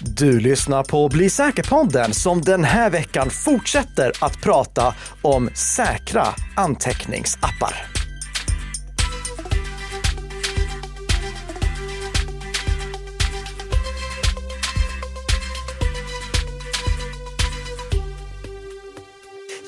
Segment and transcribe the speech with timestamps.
[0.00, 6.26] Du lyssnar på Bli säker-podden som den här veckan fortsätter att prata om säkra
[6.56, 7.91] anteckningsappar.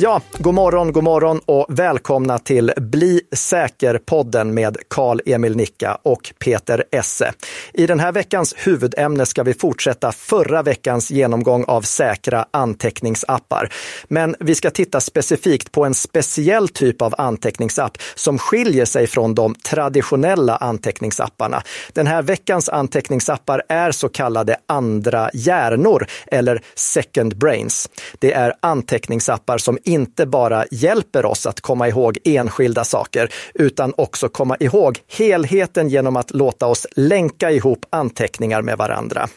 [0.05, 6.85] Ja, god morgon, god morgon och välkomna till Bli säker-podden med Karl-Emil Nicka och Peter
[6.91, 7.33] Esse.
[7.73, 13.73] I den här veckans huvudämne ska vi fortsätta förra veckans genomgång av säkra anteckningsappar.
[14.09, 19.35] Men vi ska titta specifikt på en speciell typ av anteckningsapp som skiljer sig från
[19.35, 21.63] de traditionella anteckningsapparna.
[21.93, 27.91] Den här veckans anteckningsappar är så kallade andra hjärnor eller second brains.
[28.19, 33.95] Det är anteckningsappar som inte inte bara hjälper oss att komma ihåg enskilda saker, utan
[33.97, 39.29] också komma ihåg helheten genom att låta oss länka ihop anteckningar med varandra.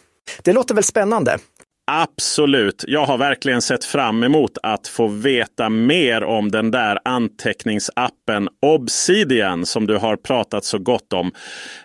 [0.44, 1.38] Det låter väl spännande?
[1.92, 2.84] Absolut.
[2.88, 9.66] Jag har verkligen sett fram emot att få veta mer om den där anteckningsappen Obsidian
[9.66, 11.32] som du har pratat så gott om.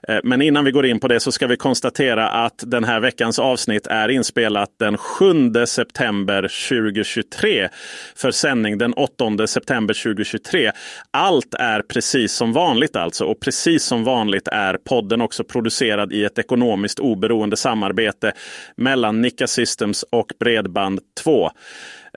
[0.08, 3.00] Eh, men innan vi går in på det så ska vi konstatera att den här
[3.00, 7.68] veckans avsnitt är inspelat den 7 september 2023
[8.16, 10.72] för sändning den 8 september 2023.
[11.10, 16.24] Allt är precis som vanligt alltså och precis som vanligt är podden också producerad i
[16.24, 18.32] ett ekonomiskt oberoende samarbete
[18.76, 21.50] mellan Nika Systems Modems och Bredband2.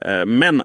[0.01, 0.61] Eh, men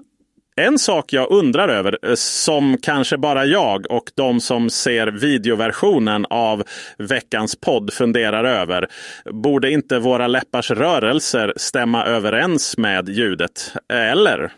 [0.55, 6.25] en sak jag undrar över, eh, som kanske bara jag och de som ser videoversionen
[6.29, 6.63] av
[6.97, 8.87] veckans podd funderar över.
[9.31, 13.73] Borde inte våra läppars rörelser stämma överens med ljudet?
[13.93, 14.51] Eh, eller?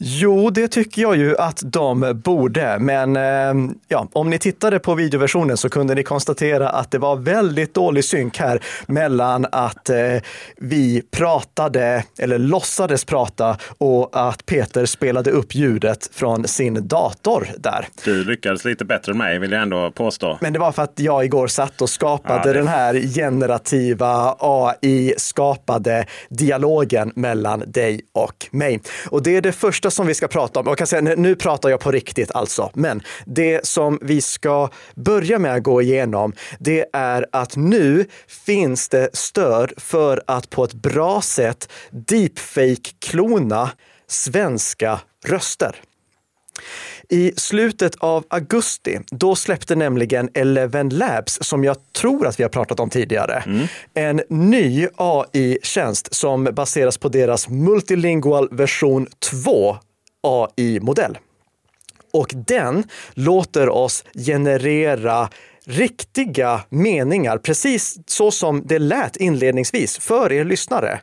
[0.00, 2.78] Jo, det tycker jag ju att de borde.
[2.78, 7.16] Men eh, ja, om ni tittade på videoversionen så kunde ni konstatera att det var
[7.16, 9.96] väldigt dålig synk här mellan att eh,
[10.56, 17.88] vi pratade eller låtsades prata och att Peter spelade upp ljudet från sin dator där.
[18.04, 20.38] Du lyckades lite bättre än mig vill jag ändå påstå.
[20.40, 22.58] Men det var för att jag igår satt och skapade ja, det...
[22.58, 28.80] den här generativa AI skapade dialogen mellan dig och mig.
[29.10, 31.36] Och det är det första första som vi ska prata om, Och kan säga, nu
[31.36, 36.32] pratar jag på riktigt alltså, men det som vi ska börja med att gå igenom,
[36.60, 38.06] det är att nu
[38.46, 43.70] finns det stöd för att på ett bra sätt deepfake-klona
[44.06, 45.76] svenska röster.
[47.10, 52.50] I slutet av augusti, då släppte nämligen Eleven Labs, som jag tror att vi har
[52.50, 53.66] pratat om tidigare, mm.
[53.94, 59.06] en ny AI-tjänst som baseras på deras Multilingual version
[59.44, 59.76] 2
[60.22, 61.18] AI-modell.
[62.12, 65.28] Och den låter oss generera
[65.64, 71.00] riktiga meningar, precis så som det lät inledningsvis för er lyssnare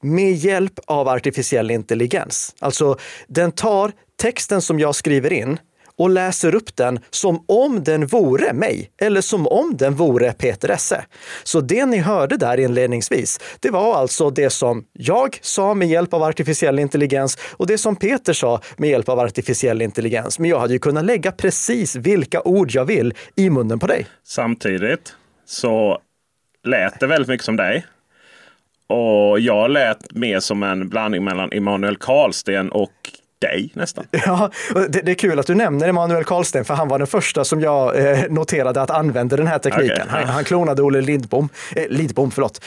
[0.00, 2.54] med hjälp av artificiell intelligens.
[2.58, 2.96] Alltså,
[3.26, 5.58] den tar texten som jag skriver in
[5.96, 10.68] och läser upp den som om den vore mig eller som om den vore Peter
[10.68, 11.04] Esse.
[11.44, 16.14] Så det ni hörde där inledningsvis, det var alltså det som jag sa med hjälp
[16.14, 20.38] av artificiell intelligens och det som Peter sa med hjälp av artificiell intelligens.
[20.38, 24.06] Men jag hade ju kunnat lägga precis vilka ord jag vill i munnen på dig.
[24.24, 25.14] Samtidigt
[25.46, 25.98] så
[26.64, 27.86] lät det väldigt mycket som dig.
[28.86, 32.92] Och jag lät mer som en blandning mellan Emanuel Karlsten och
[33.44, 34.06] dig nästan.
[34.26, 34.50] Ja,
[34.88, 37.60] det, det, är kul att du nämner Emanuel Karlsten, för han var den första som
[37.60, 40.08] jag eh, noterade att använde den här tekniken.
[40.08, 40.08] Okay.
[40.08, 42.64] Han, han, klonade Olle Lindbom, eh, Lidbom, förlåt,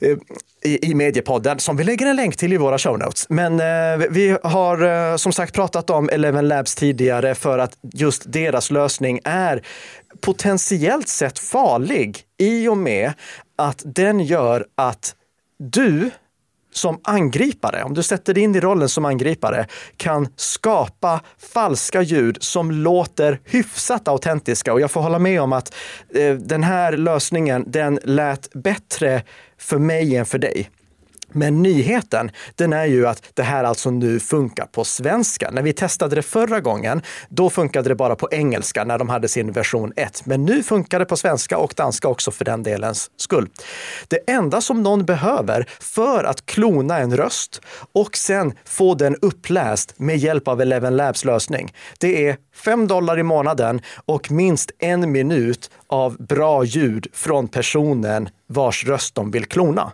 [0.00, 0.16] eh,
[0.64, 3.26] i, i Mediepodden, som vi lägger en länk till i våra show notes.
[3.28, 8.32] Men eh, vi har eh, som sagt pratat om Eleven Labs tidigare för att just
[8.32, 9.62] deras lösning är
[10.20, 13.12] potentiellt sett farlig i och med
[13.56, 15.14] att den gör att
[15.58, 16.10] du
[16.72, 19.66] som angripare, om du sätter dig in i rollen som angripare,
[19.96, 24.72] kan skapa falska ljud som låter hyfsat autentiska.
[24.72, 25.74] Och jag får hålla med om att
[26.14, 29.22] eh, den här lösningen, den lät bättre
[29.58, 30.70] för mig än för dig.
[31.32, 35.50] Men nyheten, den är ju att det här alltså nu funkar på svenska.
[35.50, 39.28] När vi testade det förra gången, då funkade det bara på engelska när de hade
[39.28, 40.26] sin version 1.
[40.26, 43.48] Men nu funkar det på svenska och danska också för den delens skull.
[44.08, 47.60] Det enda som någon behöver för att klona en röst
[47.94, 53.18] och sen få den uppläst med hjälp av Eleven Labs lösning, det är 5 dollar
[53.18, 59.44] i månaden och minst en minut av bra ljud från personen vars röst de vill
[59.44, 59.92] klona.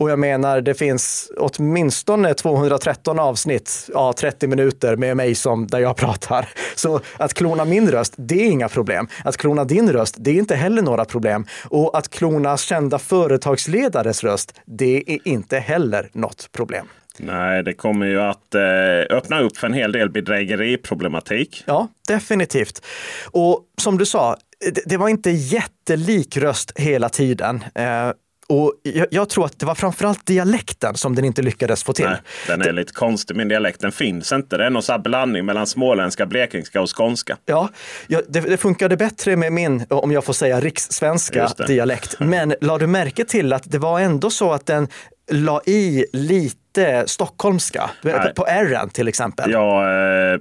[0.00, 5.78] Och jag menar, det finns åtminstone 213 avsnitt, ja 30 minuter med mig som där
[5.78, 6.48] jag pratar.
[6.74, 9.08] Så att klona min röst, det är inga problem.
[9.24, 11.46] Att klona din röst, det är inte heller några problem.
[11.64, 16.86] Och att klona kända företagsledares röst, det är inte heller något problem.
[17.18, 21.64] Nej, det kommer ju att eh, öppna upp för en hel del bedrägeriproblematik.
[21.66, 22.84] Ja, definitivt.
[23.30, 24.36] Och som du sa,
[24.72, 27.64] det, det var inte jättelik röst hela tiden.
[27.74, 28.10] Eh,
[28.48, 32.04] och jag, jag, tror att det var framförallt dialekten som den inte lyckades få till.
[32.04, 32.16] Nej,
[32.46, 34.56] den är det, lite konstig, men dialekten finns inte.
[34.56, 37.36] Det är någon blandning mellan småländska, blekingska och skånska.
[37.44, 37.68] Ja,
[38.06, 42.16] ja det, det, funkade bättre med min, om jag får säga, rikssvenska dialekt.
[42.20, 44.88] Men la du märke till att det var ändå så att den
[45.30, 48.34] la i lite stockholmska, Nej.
[48.34, 49.50] på R till exempel?
[49.50, 49.92] Ja,
[50.32, 50.40] eh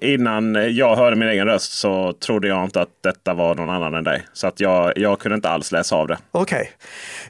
[0.00, 3.94] innan jag hörde min egen röst så trodde jag inte att detta var någon annan
[3.94, 4.22] än dig.
[4.32, 6.18] Så att jag, jag kunde inte alls läsa av det.
[6.30, 6.70] Okej.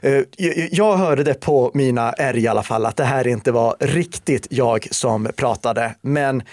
[0.01, 0.69] Eh, okay.
[0.71, 4.47] Jag hörde det på mina R i alla fall, att det här inte var riktigt
[4.49, 5.95] jag som pratade.
[6.01, 6.43] Men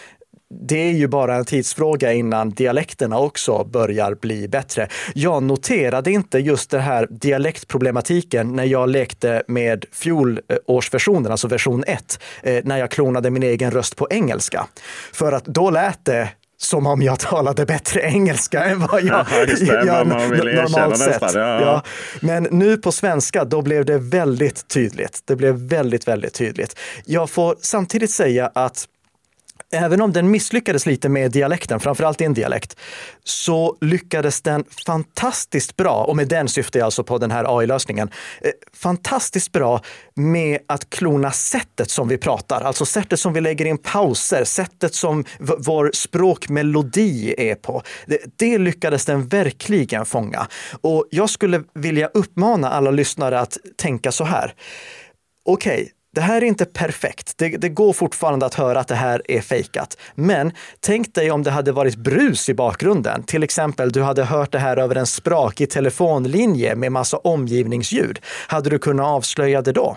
[0.55, 4.88] det är ju bara en tidsfråga innan dialekterna också börjar bli bättre.
[5.14, 12.20] Jag noterade inte just den här dialektproblematiken när jag lekte med fjolårsversionen, alltså version 1,
[12.43, 14.67] eh, när jag klonade min egen röst på engelska.
[15.12, 19.26] För att då lät det som om jag talade bättre engelska än vad jag
[19.61, 21.23] gör normalt sett.
[21.23, 21.61] Ja.
[21.61, 21.82] Ja.
[22.20, 25.23] Men nu på svenska, då blev det väldigt tydligt.
[25.25, 26.79] Det blev väldigt, väldigt tydligt.
[27.05, 28.87] Jag får samtidigt säga att
[29.72, 32.76] även om den misslyckades lite med dialekten, framförallt en dialekt,
[33.25, 38.11] så lyckades den fantastiskt bra, och med den syftar jag alltså på den här AI-lösningen,
[38.40, 39.82] eh, fantastiskt bra
[40.14, 44.94] med att klona sättet som vi pratar, alltså sättet som vi lägger in pauser, sättet
[44.94, 47.82] som vår språkmelodi är på.
[48.06, 50.46] Det, det lyckades den verkligen fånga.
[50.81, 54.55] Och jag skulle vilja uppmana alla lyssnare att tänka så här.
[55.44, 57.39] Okej, okay, det här är inte perfekt.
[57.39, 59.97] Det, det, går fortfarande att höra att det här är fejkat.
[60.15, 63.23] Men tänk dig om det hade varit brus i bakgrunden.
[63.23, 68.21] Till exempel, du hade hört det här över en sprakig telefonlinje med massa omgivningsljud.
[68.47, 69.97] Hade du kunnat avslöja det då?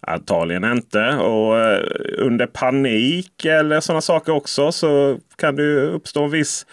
[0.00, 1.08] Antagligen inte.
[1.08, 1.82] Och eh,
[2.18, 6.66] under panik eller sådana saker också så kan det uppstå en viss,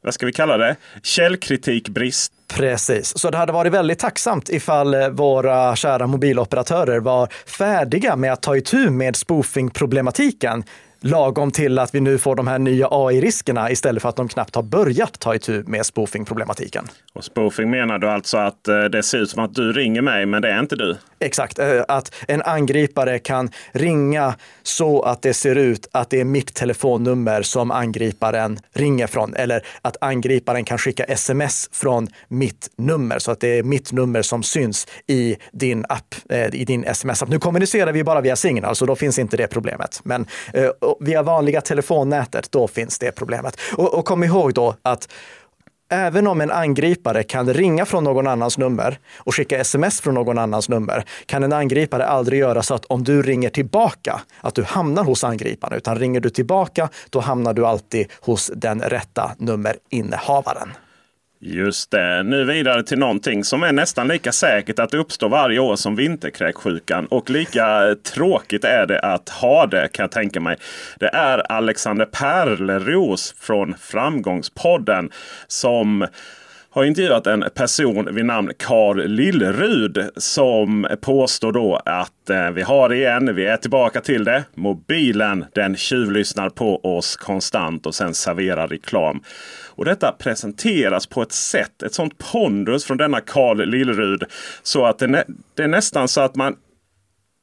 [0.00, 5.08] vad ska vi kalla det, källkritikbrist Precis, så det hade varit väldigt tacksamt ifall eh,
[5.08, 10.64] våra kära mobiloperatörer var färdiga med att ta itu med spoofing-problematiken
[11.04, 14.54] lagom till att vi nu får de här nya AI-riskerna istället för att de knappt
[14.54, 16.84] har börjat ta itu med spoofing-problematiken.
[17.12, 20.26] Och spoofing menar du alltså att eh, det ser ut som att du ringer mig,
[20.26, 20.96] men det är inte du?
[21.20, 26.24] Exakt, eh, att en angripare kan ringa så att det ser ut att det är
[26.24, 29.34] mitt telefonnummer som angriparen ringer från.
[29.34, 34.22] Eller att angriparen kan skicka sms från mitt nummer så att det är mitt nummer
[34.22, 37.28] som syns i din app, eh, i din sms-app.
[37.28, 40.00] Nu kommunicerar vi bara via signal, så då finns inte det problemet.
[40.04, 40.26] Men
[41.00, 43.56] via vanliga telefonnätet, då finns det problemet.
[43.76, 45.08] Och, och kom ihåg då att
[45.94, 50.38] Även om en angripare kan ringa från någon annans nummer och skicka sms från någon
[50.38, 54.62] annans nummer kan en angripare aldrig göra så att om du ringer tillbaka, att du
[54.62, 55.76] hamnar hos angriparen.
[55.76, 60.72] Utan ringer du tillbaka, då hamnar du alltid hos den rätta nummerinnehavaren.
[61.44, 62.22] Just det.
[62.22, 67.06] Nu vidare till någonting som är nästan lika säkert att uppstå varje år som vinterkräksjukan.
[67.06, 70.56] Och lika tråkigt är det att ha det kan jag tänka mig.
[70.98, 75.10] Det är Alexander Perleros från Framgångspodden
[75.46, 76.06] som
[76.70, 82.88] har intervjuat en person vid namn Carl Lillrud som påstår då att eh, vi har
[82.88, 83.34] det igen.
[83.34, 84.44] Vi är tillbaka till det.
[84.54, 89.22] Mobilen den tjuvlyssnar på oss konstant och sen serverar reklam.
[89.74, 94.24] Och detta presenteras på ett sätt, ett sånt pondus från denna Carl Lillerud.
[94.62, 95.24] Så att det,
[95.54, 96.56] det är nästan så att man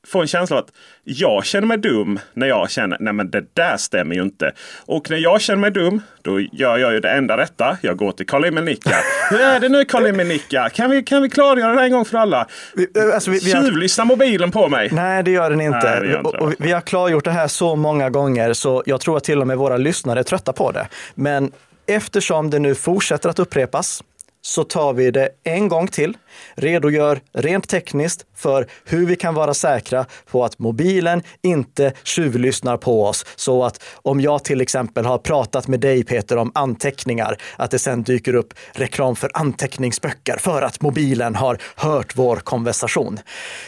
[0.07, 0.71] får en känsla av att
[1.03, 4.51] jag känner mig dum när jag känner nej men det där stämmer ju inte.
[4.85, 7.77] Och när jag känner mig dum då gör jag ju det enda rätta.
[7.81, 8.95] Jag går till Karl Nicka.
[9.29, 10.69] Hur är det nu Karl Nicka?
[10.69, 12.47] Kan vi, kan vi klargöra det en gång för alla?
[12.75, 14.89] Vi, eh, alltså, vi, vi Tjuvlyssna mobilen på mig.
[14.91, 15.99] Nej det gör den inte.
[15.99, 19.17] Nej, gör inte och, vi har klargjort det här så många gånger så jag tror
[19.17, 20.87] att till och med våra lyssnare är trötta på det.
[21.15, 21.51] Men
[21.89, 24.03] eftersom det nu fortsätter att upprepas
[24.41, 26.17] så tar vi det en gång till,
[26.55, 33.05] redogör rent tekniskt för hur vi kan vara säkra på att mobilen inte tjuvlyssnar på
[33.05, 33.25] oss.
[33.35, 37.79] Så att om jag till exempel har pratat med dig Peter om anteckningar, att det
[37.79, 43.19] sen dyker upp reklam för anteckningsböcker för att mobilen har hört vår konversation.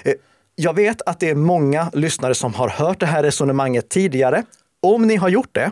[0.03, 0.13] Eh,
[0.55, 4.43] jag vet att det är många lyssnare som har hört det här resonemanget tidigare.
[4.81, 5.71] Om ni har gjort det,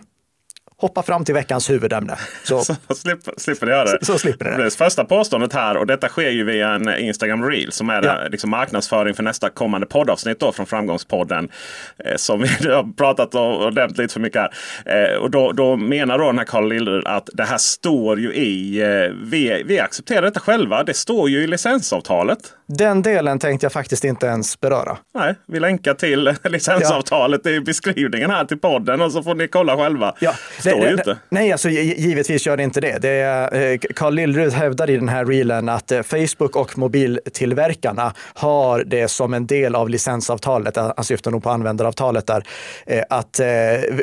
[0.79, 2.15] hoppa fram till veckans huvudämne.
[2.43, 4.05] Så, så slipper, slipper ni göra det.
[4.05, 4.71] Så, så slipper det.
[4.71, 8.27] Första påståendet här, och detta sker ju via en Instagram Reel som är ja.
[8.29, 11.49] liksom marknadsföring för nästa kommande poddavsnitt då från Framgångspodden.
[12.05, 15.13] Eh, som vi har pratat och nämnt lite för mycket här.
[15.13, 18.33] Eh, och då, då menar då den här Carl Lillerud att det här står ju
[18.33, 20.83] i, eh, vi, vi accepterar detta själva.
[20.83, 22.39] Det står ju i licensavtalet.
[22.67, 24.97] Den delen tänkte jag faktiskt inte ens beröra.
[25.13, 27.51] Nej, vi länkar till licensavtalet ja.
[27.51, 30.15] i beskrivningen här till podden och så får ni kolla själva.
[30.19, 30.33] Ja,
[30.71, 31.17] Står det, ju inte.
[31.29, 32.97] Nej, alltså, givetvis gör det inte det.
[33.01, 38.13] det är, eh, Carl Lillrud hävdar i den här reelen att eh, Facebook och mobiltillverkarna
[38.33, 42.43] har det som en del av licensavtalet, han syftar nog på användaravtalet där,
[42.85, 43.39] eh, att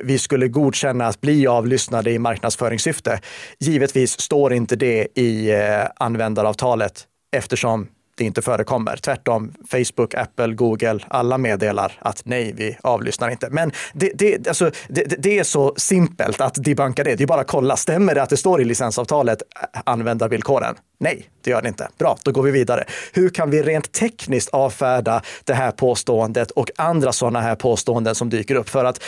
[0.05, 3.21] vi skulle godkänna att bli avlyssnade i marknadsföringssyfte.
[3.61, 5.53] Givetvis står inte det i
[5.97, 7.05] användaravtalet
[7.37, 8.97] eftersom det inte förekommer.
[8.97, 13.49] Tvärtom, Facebook, Apple, Google, alla meddelar att nej, vi avlyssnar inte.
[13.51, 17.15] Men det, det, alltså, det, det är så simpelt att debunka det.
[17.15, 19.43] Det är bara att kolla, stämmer det att det står i licensavtalet
[19.75, 20.77] eh, användarvillkoren?
[20.99, 21.89] Nej, det gör det inte.
[21.99, 22.85] Bra, då går vi vidare.
[23.13, 28.31] Hur kan vi rent tekniskt avfärda det här påståendet och andra sådana här påståenden som
[28.31, 28.69] dyker upp?
[28.69, 29.03] För att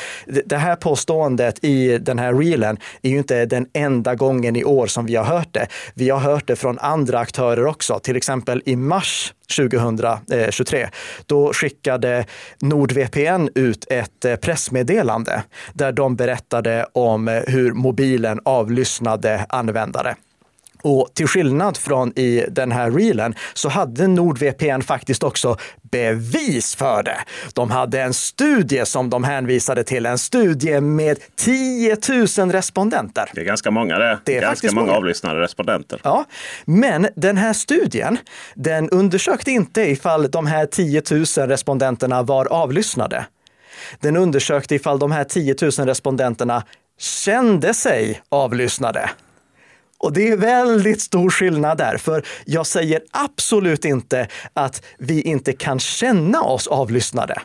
[0.45, 4.87] det här påståendet i den här reelen är ju inte den enda gången i år
[4.87, 5.67] som vi har hört det.
[5.95, 10.89] Vi har hört det från andra aktörer också, till exempel i mars 2023.
[11.27, 12.25] Då skickade
[12.63, 20.17] NordVPN ut ett eh, pressmeddelande där de berättade om eh, hur mobilen avlyssnade användare.
[20.83, 25.57] Och till skillnad från i den här reelen så hade NordVPN faktiskt också
[25.91, 27.19] bevis för det.
[27.55, 31.97] De hade en studie som de hänvisade till, en studie med 10
[32.39, 33.31] 000 respondenter.
[33.35, 34.19] Det är ganska många det.
[34.25, 36.01] det är ganska många, många avlyssnade respondenter.
[36.05, 36.25] Ja,
[36.65, 38.19] men den här studien,
[38.55, 43.27] den undersökte inte ifall de här 10 000 respondenterna var avlyssnade.
[44.01, 46.63] Den undersökte ifall de här 10 000 respondenterna
[46.99, 49.11] kände sig avlyssnade.
[49.99, 55.53] Och det är väldigt stor skillnad där, för jag säger absolut inte att vi inte
[55.53, 57.43] kan känna oss avlyssnade.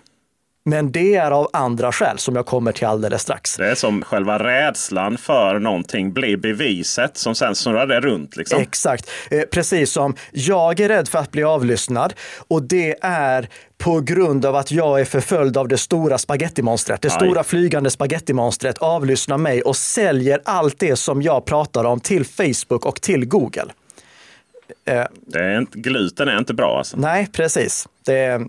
[0.65, 3.55] Men det är av andra skäl som jag kommer till alldeles strax.
[3.57, 8.35] Det är som själva rädslan för någonting blir beviset som sen snurrar det runt.
[8.35, 8.61] Liksom.
[8.61, 9.09] Exakt.
[9.31, 12.13] Eh, precis som jag är rädd för att bli avlyssnad
[12.47, 17.01] och det är på grund av att jag är förföljd av det stora spagettimonstret.
[17.01, 17.15] Det Aj.
[17.15, 22.85] stora flygande spagettimonstret avlyssnar mig och säljer allt det som jag pratar om till Facebook
[22.85, 23.71] och till Google.
[24.85, 26.97] Eh, det är inte, gluten är inte bra alltså.
[26.97, 27.87] Nej, precis.
[28.05, 28.41] Det,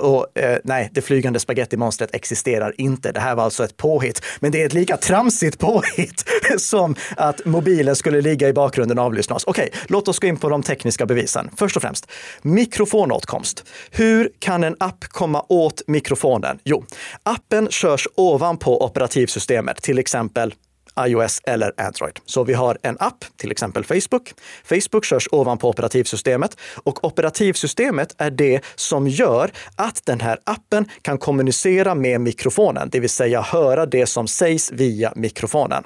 [0.00, 3.12] och, eh, nej, det flygande spagettimonstret existerar inte.
[3.12, 4.22] Det här var alltså ett påhitt.
[4.40, 6.24] Men det är ett lika tramsigt påhitt
[6.58, 9.44] som att mobilen skulle ligga i bakgrunden och avlyssnas.
[9.46, 11.50] Okej, låt oss gå in på de tekniska bevisen.
[11.56, 12.10] Först och främst,
[12.42, 13.64] mikrofonåtkomst.
[13.90, 16.58] Hur kan en app komma åt mikrofonen?
[16.64, 16.84] Jo,
[17.22, 20.54] appen körs ovanpå operativsystemet, till exempel
[21.00, 22.18] iOS eller Android.
[22.26, 24.34] Så vi har en app, till exempel Facebook.
[24.64, 31.18] Facebook körs ovanpå operativsystemet och operativsystemet är det som gör att den här appen kan
[31.18, 35.84] kommunicera med mikrofonen, det vill säga höra det som sägs via mikrofonen.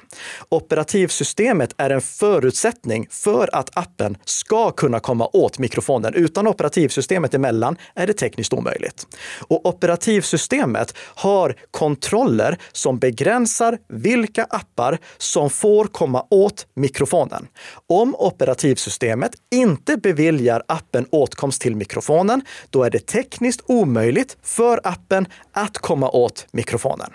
[0.49, 6.13] Operativsystemet är en förutsättning för att appen ska kunna komma åt mikrofonen.
[6.13, 9.07] Utan operativsystemet emellan är det tekniskt omöjligt.
[9.47, 17.47] Och operativsystemet har kontroller som begränsar vilka appar som får komma åt mikrofonen.
[17.87, 25.27] Om operativsystemet inte beviljar appen åtkomst till mikrofonen, då är det tekniskt omöjligt för appen
[25.51, 27.11] att komma åt mikrofonen.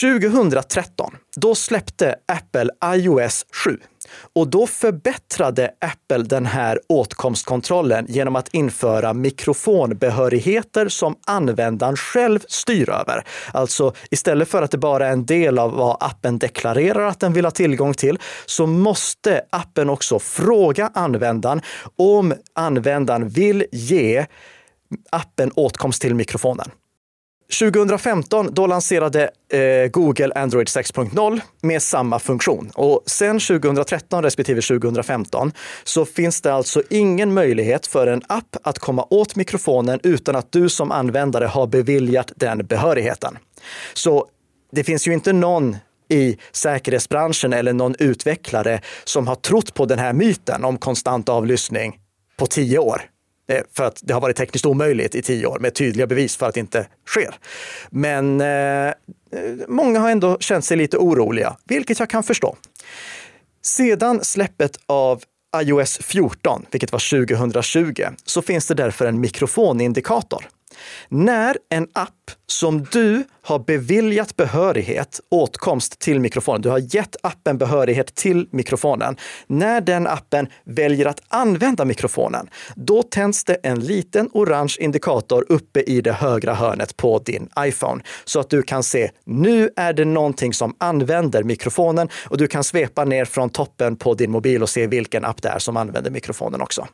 [0.00, 3.78] 2013, då släppte Apple iOS 7
[4.34, 12.90] och då förbättrade Apple den här åtkomstkontrollen genom att införa mikrofonbehörigheter som användaren själv styr
[12.90, 13.24] över.
[13.52, 17.32] Alltså istället för att det bara är en del av vad appen deklarerar att den
[17.32, 21.60] vill ha tillgång till, så måste appen också fråga användaren
[21.96, 24.26] om användaren vill ge
[25.10, 26.70] appen åtkomst till mikrofonen.
[27.52, 32.70] 2015 då lanserade eh, Google Android 6.0 med samma funktion.
[32.74, 35.52] Och sen 2013 respektive 2015
[35.84, 40.52] så finns det alltså ingen möjlighet för en app att komma åt mikrofonen utan att
[40.52, 43.38] du som användare har beviljat den behörigheten.
[43.94, 44.26] Så
[44.72, 45.76] det finns ju inte någon
[46.08, 51.98] i säkerhetsbranschen eller någon utvecklare som har trott på den här myten om konstant avlyssning
[52.36, 53.02] på tio år.
[53.48, 56.46] Eh, för att det har varit tekniskt omöjligt i tio år med tydliga bevis för
[56.46, 57.34] att det inte sker.
[57.90, 58.92] Men eh,
[59.68, 62.56] många har ändå känt sig lite oroliga, vilket jag kan förstå.
[63.62, 65.22] Sedan släppet av
[65.62, 70.48] iOS 14, vilket var 2020, så finns det därför en mikrofonindikator.
[71.08, 76.62] När en app app som du har beviljat behörighet, åtkomst till mikrofonen.
[76.62, 79.16] Du har gett appen behörighet till mikrofonen.
[79.46, 85.80] När den appen väljer att använda mikrofonen, då tänds det en liten orange indikator uppe
[85.80, 90.04] i det högra hörnet på din iPhone så att du kan se nu är det
[90.04, 94.68] någonting som använder mikrofonen och du kan svepa ner från toppen på din mobil och
[94.68, 96.86] se vilken app det är som använder mikrofonen också.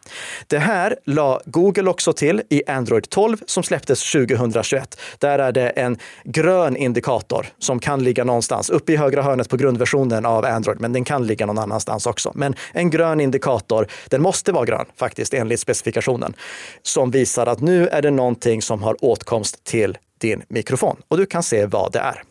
[0.46, 5.00] Det här la Google också till i Android 12 som släpptes 2021.
[5.22, 9.56] Där är det en grön indikator som kan ligga någonstans uppe i högra hörnet på
[9.56, 12.32] grundversionen av Android, men den kan ligga någon annanstans också.
[12.34, 16.34] Men en grön indikator, den måste vara grön faktiskt enligt specifikationen,
[16.82, 21.26] som visar att nu är det någonting som har åtkomst till din mikrofon och du
[21.26, 22.22] kan se vad det är.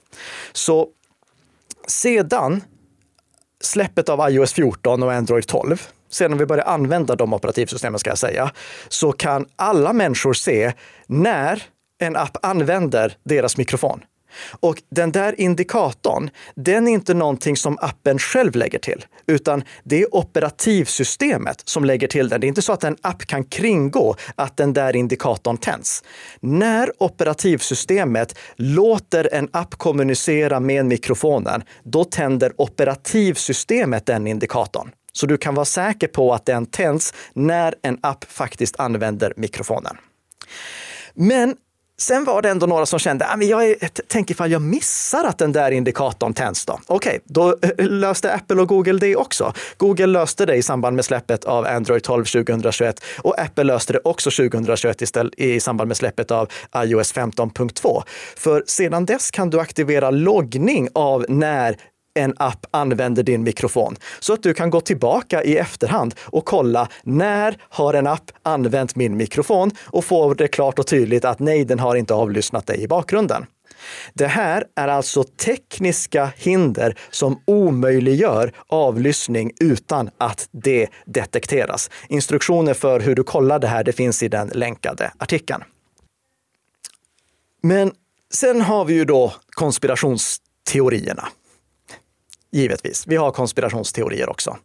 [0.51, 0.87] Så
[1.87, 2.63] sedan
[3.63, 8.17] släppet av iOS 14 och Android 12 sedan vi började använda de operativsystemen ska jag
[8.17, 8.51] säga,
[8.87, 10.73] så kan alla människor se
[11.07, 11.63] när
[12.01, 14.01] en app använder deras mikrofon.
[14.59, 20.01] Och den där indikatorn, den är inte någonting som appen själv lägger till, utan det
[20.01, 22.41] är operativsystemet som lägger till den.
[22.41, 26.03] Det är inte så att en app kan kringgå att den där indikatorn tänds.
[26.39, 34.91] När operativsystemet låter en app kommunicera med mikrofonen, då tänder operativsystemet den indikatorn.
[35.13, 39.97] Så du kan vara säker på att den tänds när en app faktiskt använder mikrofonen.
[41.13, 41.55] Men
[42.01, 43.75] Sen var det ändå några som kände, ah, att jag
[44.07, 46.79] tänker ifall jag missar att den där indikatorn tänds då.
[46.87, 49.53] Okej, okay, då eh, eh, löste Apple och Google det också.
[49.77, 53.99] Google löste det i samband med släppet av Android 12 2021 och Apple löste det
[54.03, 58.03] också 2021 istället, i samband med släppet av iOS 15.2.
[58.37, 61.77] För sedan dess kan du aktivera loggning av när
[62.13, 66.87] en app använder din mikrofon så att du kan gå tillbaka i efterhand och kolla
[67.03, 71.65] när har en app använt min mikrofon och få det klart och tydligt att nej,
[71.65, 73.45] den har inte avlyssnat dig i bakgrunden.
[74.13, 81.89] Det här är alltså tekniska hinder som omöjliggör avlyssning utan att det detekteras.
[82.09, 85.63] Instruktioner för hur du kollar det här, det finns i den länkade artikeln.
[87.63, 87.91] Men
[88.33, 91.27] sen har vi ju då konspirationsteorierna.
[92.51, 93.07] Givetvis.
[93.07, 94.57] Vi har konspirationsteorier också.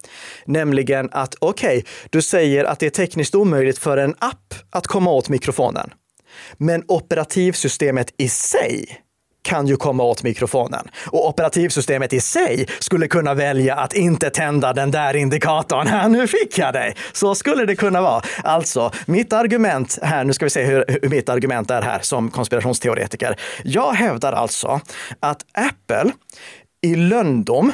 [0.45, 4.87] Nämligen att okej, okay, du säger att det är tekniskt omöjligt för en app att
[4.87, 5.91] komma åt mikrofonen.
[6.57, 9.03] Men operativsystemet i sig
[9.47, 10.89] kan ju komma åt mikrofonen.
[11.07, 15.89] Och operativsystemet i sig skulle kunna välja att inte tända den där indikatorn.
[15.97, 16.97] Ja, nu fick jag dig!
[17.13, 18.23] Så skulle det kunna vara.
[18.45, 22.31] Alltså, mitt argument här, nu ska vi se hur, hur mitt argument är här som
[22.31, 23.37] konspirationsteoretiker.
[23.65, 24.81] Jag hävdar alltså
[25.21, 26.13] att Apple
[26.83, 27.73] i lönndom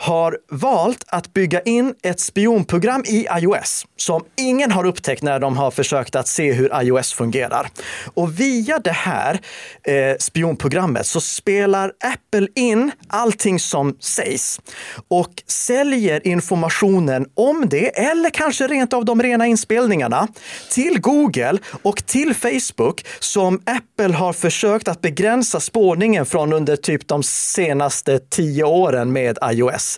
[0.00, 5.56] har valt att bygga in ett spionprogram i iOS som ingen har upptäckt när de
[5.56, 7.68] har försökt att se hur iOS fungerar.
[8.14, 9.40] Och via det här
[9.82, 14.60] eh, spionprogrammet så spelar Apple in allting som sägs
[15.08, 20.28] och säljer informationen om det, eller kanske rent av de rena inspelningarna,
[20.70, 27.08] till Google och till Facebook som Apple har försökt att begränsa spårningen från under typ
[27.08, 29.89] de senaste tio åren med iOS.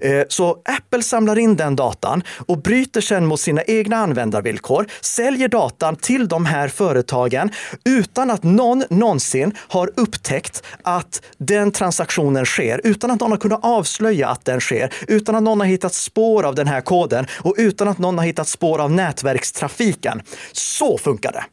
[0.00, 5.48] Eh, så Apple samlar in den datan och bryter sedan mot sina egna användarvillkor, säljer
[5.48, 7.50] datan till de här företagen
[7.84, 13.64] utan att någon någonsin har upptäckt att den transaktionen sker, utan att någon har kunnat
[13.64, 17.54] avslöja att den sker, utan att någon har hittat spår av den här koden och
[17.58, 20.22] utan att någon har hittat spår av nätverkstrafiken.
[20.52, 21.44] Så funkar det.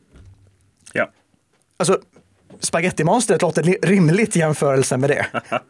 [0.94, 1.10] Ja.
[1.78, 2.00] Alltså,
[2.60, 5.26] spagettimonstret låter rimligt i jämförelse med det.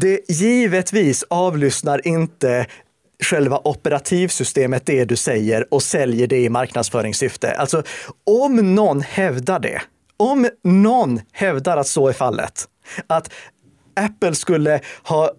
[0.00, 2.66] Det givetvis avlyssnar inte
[3.22, 7.52] själva operativsystemet det du säger och säljer det i marknadsföringssyfte.
[7.52, 7.82] Alltså,
[8.26, 9.82] om någon hävdar det,
[10.16, 12.64] om någon hävdar att så är fallet,
[13.06, 13.32] att
[13.96, 15.32] Apple skulle ha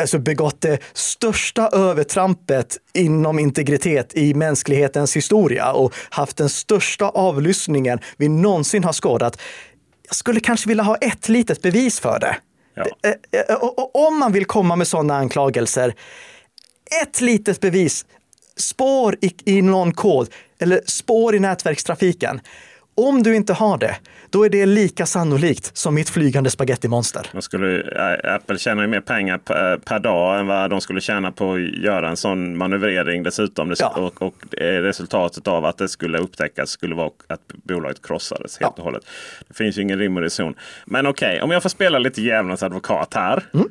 [0.00, 7.98] alltså begått det största övertrampet inom integritet i mänsklighetens historia och haft den största avlyssningen
[8.16, 9.40] vi någonsin har skådat.
[10.06, 12.36] Jag skulle kanske vilja ha ett litet bevis för det.
[12.74, 12.86] Ja.
[13.02, 13.62] Eh, eh, eh,
[13.94, 15.94] om man vill komma med sådana anklagelser,
[17.02, 18.06] ett litet bevis,
[18.56, 22.40] spår i, i någon kod eller spår i nätverkstrafiken.
[22.94, 23.96] Om du inte har det,
[24.32, 27.40] då är det lika sannolikt som mitt flygande spagettimonster.
[27.40, 31.32] Skulle, eh, Apple tjänar ju mer pengar per, per, dag än vad de skulle tjäna
[31.32, 33.74] på att göra en sån manövrering dessutom.
[33.78, 33.88] Ja.
[33.88, 38.82] Och, och resultatet av att det skulle upptäckas skulle vara att bolaget krossades helt ja.
[38.82, 39.02] och hållet.
[39.48, 40.54] Det finns ju ingen rim och reson.
[40.84, 43.44] Men okej, okay, om jag får spela lite djävulens advokat här.
[43.54, 43.68] Mm.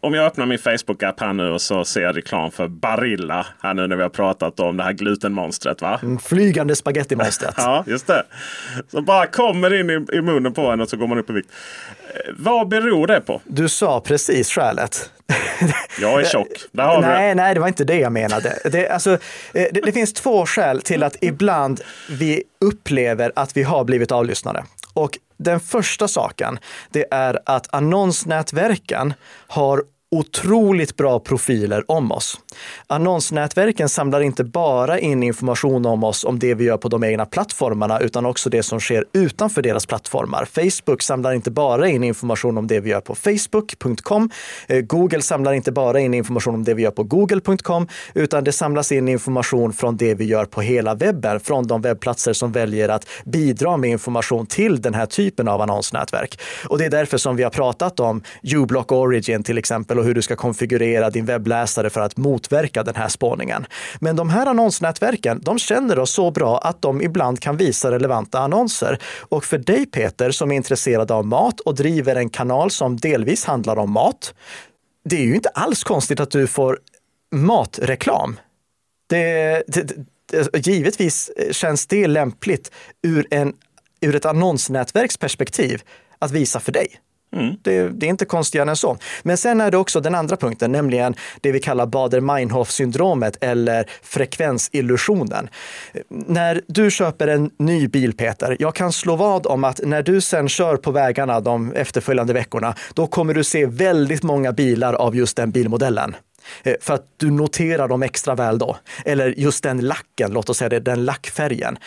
[0.00, 3.46] Om jag öppnar min Facebook-app här nu och så ser jag reklam för Barilla.
[3.62, 5.82] Här nu när vi har pratat om det här glutenmonstret.
[5.82, 6.00] Va?
[6.02, 7.54] Mm, flygande spagettimonstret.
[7.56, 8.24] ja, just det.
[8.90, 11.32] Så bara kommer in i, i munnen på en och så går man upp i
[11.32, 11.50] vikt.
[12.14, 13.40] Eh, vad beror det på?
[13.44, 15.10] Du sa precis skälet.
[16.00, 16.48] Jag är tjock.
[16.72, 17.34] Där har nej, det.
[17.34, 18.58] nej, det var inte det jag menade.
[18.64, 19.10] Det, alltså,
[19.52, 21.80] eh, det, det finns två skäl till att ibland
[22.10, 24.64] vi upplever att vi har blivit avlyssnade.
[24.94, 26.58] Och den första saken,
[26.90, 29.14] det är att annonsnätverken
[29.48, 32.40] har otroligt bra profiler om oss.
[32.86, 37.26] Annonsnätverken samlar inte bara in information om oss, om det vi gör på de egna
[37.26, 40.44] plattformarna, utan också det som sker utanför deras plattformar.
[40.44, 44.30] Facebook samlar inte bara in information om det vi gör på facebook.com.
[44.68, 48.52] Eh, Google samlar inte bara in information om det vi gör på google.com, utan det
[48.52, 52.88] samlas in information från det vi gör på hela webben, från de webbplatser som väljer
[52.88, 56.40] att bidra med information till den här typen av annonsnätverk.
[56.68, 60.14] Och det är därför som vi har pratat om uBlock Origin till exempel och hur
[60.14, 63.66] du ska konfigurera din webbläsare för att motverka den här spårningen.
[64.00, 68.38] Men de här annonsnätverken, de känner oss så bra att de ibland kan visa relevanta
[68.38, 68.98] annonser.
[69.20, 73.44] Och för dig Peter, som är intresserad av mat och driver en kanal som delvis
[73.44, 74.34] handlar om mat,
[75.04, 76.78] det är ju inte alls konstigt att du får
[77.32, 78.40] matreklam.
[79.08, 79.92] Det, det,
[80.52, 82.70] det, givetvis känns det lämpligt
[83.02, 83.52] ur, en,
[84.00, 85.82] ur ett annonsnätverks perspektiv
[86.18, 87.00] att visa för dig.
[87.36, 87.56] Mm.
[87.62, 88.96] Det, det, är inte konstigare än så.
[89.22, 95.48] Men sen är det också den andra punkten, nämligen det vi kallar Bader-Meinhof-syndromet eller frekvensillusionen.
[96.08, 100.20] När du köper en ny bil, Peter, jag kan slå vad om att när du
[100.20, 105.16] sen kör på vägarna de efterföljande veckorna, då kommer du se väldigt många bilar av
[105.16, 106.16] just den bilmodellen
[106.62, 108.76] eh, för att du noterar dem extra väl då.
[109.04, 111.78] Eller just den lacken, låt oss säga det, den lackfärgen.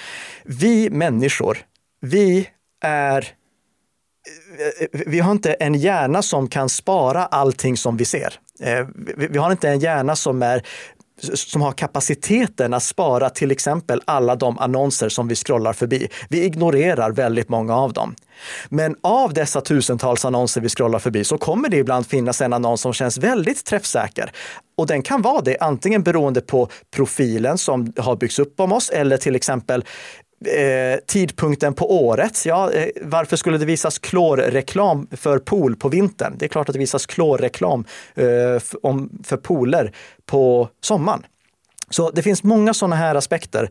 [0.43, 1.57] Vi människor,
[2.01, 2.49] vi
[2.83, 3.27] är
[4.81, 8.33] Eh, vi har inte en hjärna som kan spara allting som vi ser.
[8.59, 10.63] Eh, vi har inte en hjärna som är
[11.33, 16.07] som har kapaciteten att spara till exempel alla de annonser som vi scrollar förbi.
[16.29, 18.15] Vi ignorerar väldigt många av dem.
[18.69, 22.81] Men av dessa tusentals annonser vi scrollar förbi så kommer det ibland finnas en annons
[22.81, 24.31] som känns väldigt träffsäker.
[24.77, 28.89] Och den kan vara det antingen beroende på profilen som har byggts upp om oss
[28.89, 29.85] eller till exempel
[30.45, 32.45] Eh, tidpunkten på året.
[32.45, 36.35] Ja, eh, varför skulle det visas klorreklam för pool på vintern?
[36.37, 41.25] Det är klart att det visas klorreklam eh, om, för pooler på sommaren.
[41.89, 43.69] Så det finns många sådana här aspekter.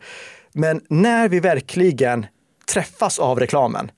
[0.53, 2.27] Men när vi verkligen
[2.73, 3.91] träffas av reklamen,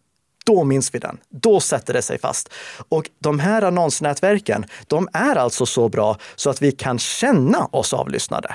[0.45, 1.19] då minns vi den.
[1.29, 2.53] Då sätter det sig fast.
[2.89, 7.93] Och de här annonsnätverken, de är alltså så bra så att vi kan känna oss
[7.93, 8.55] avlyssnade.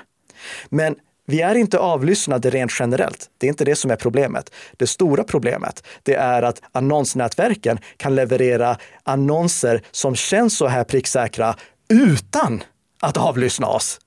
[0.70, 0.96] Men
[1.30, 3.30] vi är inte avlyssnade rent generellt.
[3.38, 4.52] Det är inte det som är problemet.
[4.78, 11.56] Det stora problemet, det är att annonsnätverken kan leverera annonser som känns så här pricksäkra
[11.90, 12.64] utan
[13.02, 14.00] att avlyssna oss.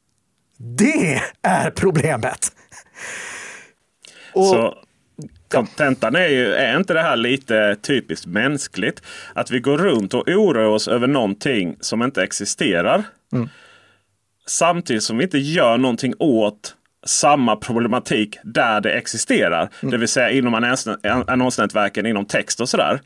[0.56, 2.52] Det är problemet.
[4.32, 4.74] Och, så
[5.48, 9.02] kontentan är ju, är inte det här lite typiskt mänskligt?
[9.34, 13.04] Att vi går runt och oroar oss över någonting som inte existerar.
[13.32, 13.48] Mm.
[14.46, 19.68] Samtidigt som vi inte gör någonting åt samma problematik där det existerar.
[19.82, 19.90] Mm.
[19.90, 20.76] Det vill säga inom
[21.26, 23.00] annonsnätverken, inom text och sådär.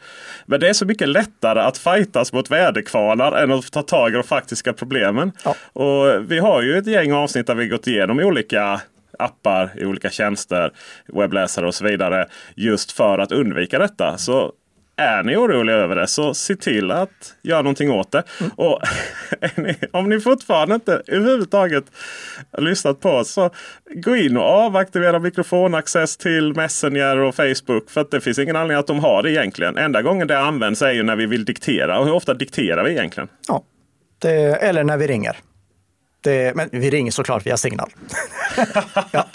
[0.46, 4.14] Men det är så mycket lättare att fightas mot väderkvarnar än att ta tag i
[4.14, 5.32] de faktiska problemen.
[5.44, 5.54] Ja.
[5.72, 8.80] Och Vi har ju ett gäng avsnitt där vi gått igenom olika
[9.18, 10.72] appar olika tjänster,
[11.06, 12.26] webbläsare och så vidare.
[12.54, 14.18] Just för att undvika detta.
[14.18, 14.52] Så
[14.96, 18.22] är ni oroliga över det så se till att göra någonting åt det.
[18.40, 18.52] Mm.
[18.56, 18.80] Och
[19.98, 21.84] om ni fortfarande inte överhuvudtaget
[22.52, 23.50] har lyssnat på oss så
[23.94, 27.90] gå in och avaktivera mikrofonaccess till Messenger och Facebook.
[27.90, 29.78] För att det finns ingen anledning att de har det egentligen.
[29.78, 31.98] Enda gången det används är ju när vi vill diktera.
[31.98, 33.28] Och hur ofta dikterar vi egentligen?
[33.48, 33.64] Ja,
[34.18, 35.36] det, eller när vi ringer.
[36.24, 37.90] Det, eh, men vi ringer såklart via signal.
[39.10, 39.26] ja.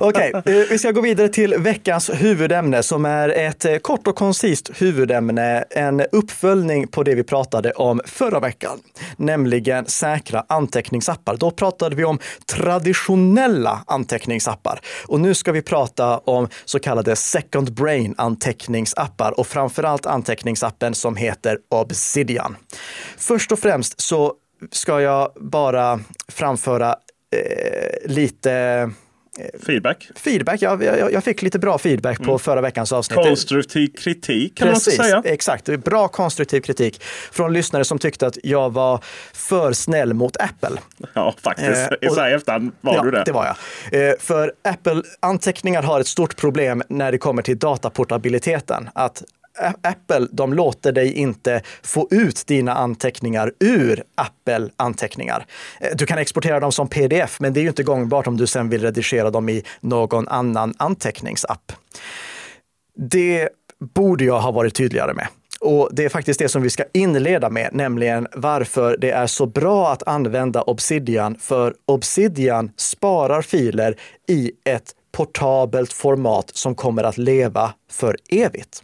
[0.00, 0.66] Okej, okay.
[0.70, 5.64] Vi ska gå vidare till veckans huvudämne som är ett eh, kort och koncist huvudämne.
[5.70, 8.78] En uppföljning på det vi pratade om förra veckan,
[9.16, 11.36] nämligen säkra anteckningsappar.
[11.36, 17.74] Då pratade vi om traditionella anteckningsappar och nu ska vi prata om så kallade second
[17.74, 22.56] brain anteckningsappar och framförallt anteckningsappen som heter Obsidian.
[23.18, 24.34] Först och främst så
[24.70, 26.96] ska jag bara framföra
[27.32, 28.88] eh, lite eh,
[29.66, 30.08] Feedback?
[30.16, 32.38] Feedback, ja, jag, jag fick lite bra feedback på mm.
[32.38, 33.16] förra veckans avsnitt.
[33.16, 35.22] Konstruktiv kritik kan Precis, man säga.
[35.24, 39.00] Exakt, bra konstruktiv kritik från lyssnare som tyckte att jag var
[39.32, 40.80] för snäll mot Apple.
[41.14, 41.92] Ja, faktiskt.
[42.02, 43.22] Eh, så här efterhand var ja, du det.
[43.26, 43.56] det var
[43.90, 44.08] jag.
[44.08, 48.90] Eh, för Apple-anteckningar har ett stort problem när det kommer till dataportabiliteten.
[48.94, 49.22] Att
[49.82, 55.46] Apple, de låter dig inte få ut dina anteckningar ur Apple anteckningar.
[55.80, 58.46] Eh, du kan exportera dem som pdf, men det är ju inte gångbart om du
[58.46, 61.72] sen vill redigera dem i någon annan anteckningsapp.
[62.96, 63.48] Det
[63.94, 65.26] borde jag ha varit tydligare med.
[65.60, 69.46] Och det är faktiskt det som vi ska inleda med, nämligen varför det är så
[69.46, 71.36] bra att använda Obsidian.
[71.40, 73.96] För Obsidian sparar filer
[74.28, 78.82] i ett portabelt format som kommer att leva för evigt.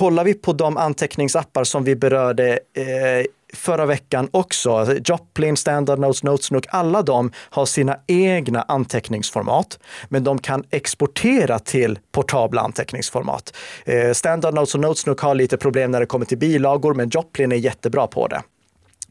[0.00, 6.22] Kollar vi på de anteckningsappar som vi berörde eh, förra veckan också, Joplin, Standard Notes,
[6.22, 13.56] Notesnook, alla de har sina egna anteckningsformat, men de kan exportera till portabla anteckningsformat.
[13.84, 17.52] Eh, Standard Notes och Notesnook har lite problem när det kommer till bilagor, men Joplin
[17.52, 18.42] är jättebra på det.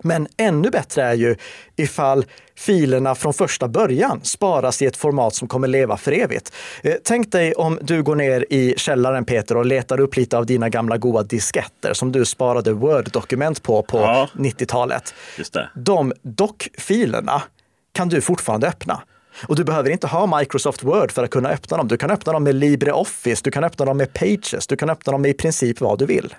[0.04, 1.36] Men ännu bättre är ju
[1.76, 6.54] ifall filerna från första början sparas i ett format som kommer leva för evigt.
[6.84, 10.46] Eh, tänk dig om du går ner i källaren Peter och letar upp lite av
[10.46, 15.14] dina gamla goa disketter som du sparade Word-dokument på på ja, 90-talet.
[15.76, 17.42] De dock-filerna
[17.94, 19.02] kan du fortfarande öppna.
[19.48, 21.88] Och du behöver inte ha Microsoft Word för att kunna öppna dem.
[21.88, 25.12] Du kan öppna dem med LibreOffice, du kan öppna dem med Pages, du kan öppna
[25.12, 26.36] dem med i princip vad du vill.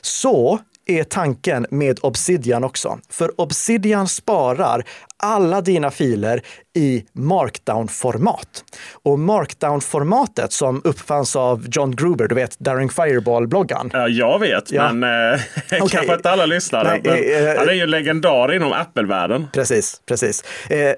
[0.00, 2.98] Så är tanken med Obsidian också.
[3.10, 4.84] För Obsidian sparar
[5.16, 6.42] alla dina filer
[6.76, 8.64] i markdown-format.
[9.02, 13.90] Och markdown-formatet som uppfanns av John Gruber, du vet Daring Fireball-bloggan.
[13.92, 14.92] Ja, jag vet, ja.
[14.92, 15.78] men eh, okay.
[15.90, 16.88] kanske inte alla lyssnare.
[16.88, 19.46] Nej, men, eh, han är ju legendar inom Apple-världen.
[19.52, 20.44] Precis, precis.
[20.70, 20.94] Eh, eh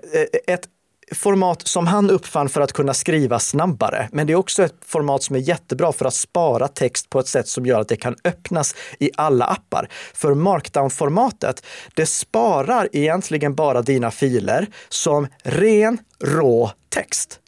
[0.47, 0.69] ett
[1.15, 4.09] format som han uppfann för att kunna skriva snabbare.
[4.13, 7.29] Men det är också ett format som är jättebra för att spara text på ett
[7.29, 9.89] sätt som gör att det kan öppnas i alla appar.
[10.15, 11.65] För markdown-formatet,
[11.95, 17.41] det sparar egentligen bara dina filer som ren, rå text.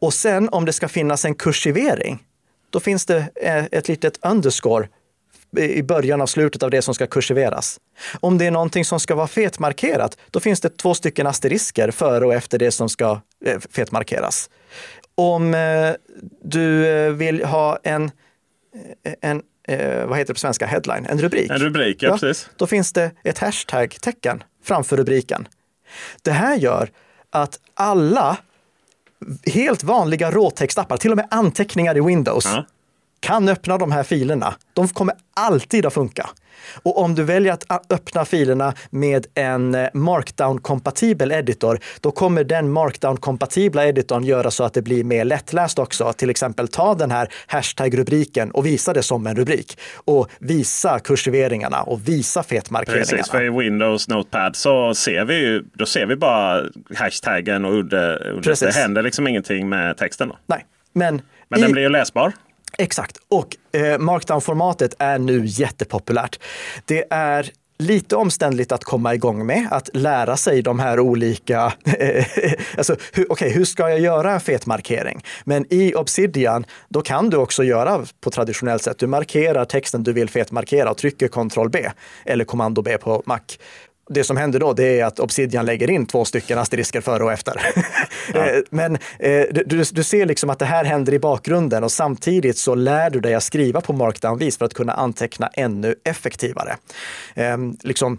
[0.00, 2.22] Och sen om det ska finnas en kursivering,
[2.70, 4.88] då finns det eh, ett litet underscore
[5.58, 7.80] i början av slutet av det som ska kursiveras.
[8.20, 12.26] Om det är någonting som ska vara fetmarkerat, då finns det två stycken asterisker före
[12.26, 14.50] och efter det som ska eh, fetmarkeras.
[15.14, 15.90] Om eh,
[16.42, 18.10] du eh, vill ha en,
[19.20, 19.42] en
[20.08, 21.50] vad heter det på svenska, headline, en rubrik.
[21.50, 22.50] En rubrik, ja, ja precis.
[22.56, 25.48] Då finns det ett hashtag-tecken framför rubriken.
[26.22, 26.90] Det här gör
[27.30, 28.36] att alla
[29.46, 32.64] helt vanliga råtextappar, till och med anteckningar i Windows, ja
[33.22, 34.54] kan öppna de här filerna.
[34.72, 36.30] De kommer alltid att funka.
[36.82, 42.76] Och om du väljer att öppna filerna med en eh, markdown-kompatibel editor, då kommer den
[42.76, 46.12] markdown-kompatibla editorn göra så att det blir mer lättläst också.
[46.12, 51.82] Till exempel ta den här hashtag-rubriken och visa det som en rubrik och visa kursiveringarna
[51.82, 53.04] och visa fetmarkeringarna.
[53.04, 56.62] Precis, för i Windows Notepad så ser vi ju, då ser vi bara
[56.94, 58.18] hashtaggen och udde.
[58.60, 60.28] Det händer liksom ingenting med texten.
[60.28, 60.38] Då.
[60.46, 62.32] Nej, men, men i, den blir ju läsbar.
[62.78, 66.38] Exakt, och eh, markdown-formatet är nu jättepopulärt.
[66.84, 71.72] Det är lite omständligt att komma igång med, att lära sig de här olika...
[72.76, 75.24] alltså, hur, okay, hur ska jag göra en fet markering?
[75.44, 78.98] Men i Obsidian, då kan du också göra på traditionellt sätt.
[78.98, 81.90] Du markerar texten du vill fetmarkera och trycker Ctrl B
[82.24, 83.40] eller kommando B på Mac
[84.12, 87.32] det som händer då det är att Obsidian lägger in två stycken asterisker före och
[87.32, 87.60] efter.
[88.34, 88.46] Ja.
[88.46, 92.58] Eh, men eh, du, du ser liksom att det här händer i bakgrunden och samtidigt
[92.58, 96.76] så lär du dig att skriva på markdown-vis för att kunna anteckna ännu effektivare.
[97.34, 98.18] Ehm, liksom,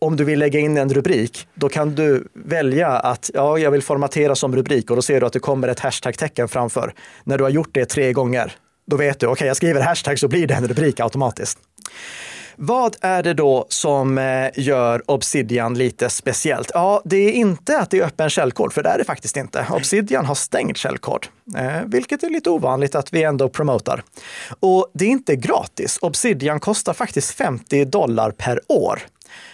[0.00, 3.82] om du vill lägga in en rubrik, då kan du välja att ja, jag vill
[3.82, 6.94] formatera som rubrik och då ser du att det kommer ett hashtag-tecken framför.
[7.24, 8.52] När du har gjort det tre gånger,
[8.86, 11.58] då vet du, okej, okay, jag skriver hashtag så blir det en rubrik automatiskt.
[12.56, 16.70] Vad är det då som eh, gör Obsidian lite speciellt?
[16.74, 19.66] Ja, det är inte att det är öppen källkod, för det är det faktiskt inte.
[19.70, 24.02] Obsidian har stängd källkod, eh, vilket är lite ovanligt att vi ändå promotar.
[24.60, 25.98] Och det är inte gratis.
[26.02, 29.02] Obsidian kostar faktiskt 50 dollar per år.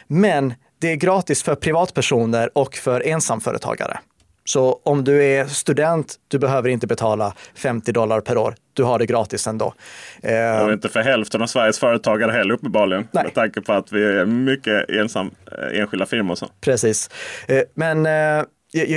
[0.07, 3.99] Men det är gratis för privatpersoner och för ensamföretagare.
[4.45, 8.55] Så om du är student, du behöver inte betala 50 dollar per år.
[8.79, 9.75] Du har det gratis ändå.
[10.21, 13.09] Det är inte för hälften av Sveriges företagare heller uppenbarligen.
[13.13, 13.25] Nej.
[13.25, 16.35] Med tanke på att vi är mycket ensam, eh, enskilda firmor.
[16.35, 16.47] Så.
[16.61, 17.11] Precis.
[17.49, 18.45] Eh, men eh,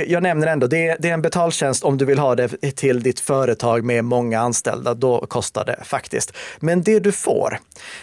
[0.06, 3.84] jag, nämner ändå, det är en betaltjänst om du vill ha det till ditt företag
[3.84, 4.94] med många anställda.
[4.94, 6.36] Då kostar det faktiskt.
[6.60, 7.58] Men det du får,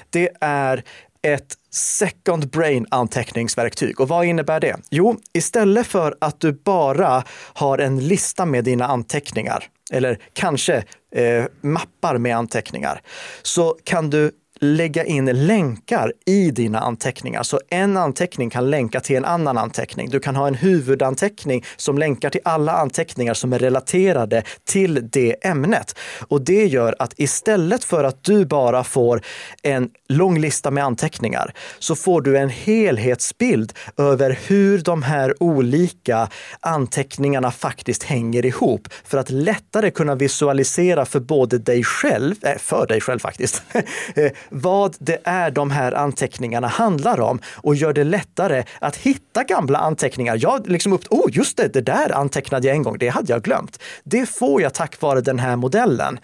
[0.10, 0.84] det är
[1.22, 4.00] ett second brain anteckningsverktyg.
[4.00, 4.76] Och vad innebär det?
[4.90, 10.84] Jo, istället för att du bara har en lista med dina anteckningar eller kanske
[11.16, 13.02] eh, mappar med anteckningar
[13.42, 17.44] så kan du lägga in länkar i dina anteckningar.
[17.44, 20.10] Så en anteckning kan länka till en annan anteckning.
[20.10, 25.46] Du kan ha en huvudanteckning som länkar till alla anteckningar som är relaterade till det
[25.46, 25.96] ämnet.
[26.28, 29.22] Och det gör att istället för att du bara får
[29.64, 36.30] en lång lista med anteckningar så får du en helhetsbild över hur de här olika
[36.60, 42.88] anteckningarna faktiskt hänger ihop för att lättare kunna visualisera för både dig själv, eh, för
[42.88, 43.64] dig själv faktiskt,
[44.16, 49.44] eh, vad det är de här anteckningarna handlar om och gör det lättare att hitta
[49.44, 50.38] gamla anteckningar.
[50.42, 53.42] Jag liksom upp, oh just det, det där antecknade jag en gång, det hade jag
[53.42, 53.80] glömt.
[54.04, 56.20] Det får jag tack vare den här modellen.